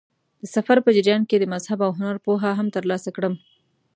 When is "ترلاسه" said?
2.75-3.09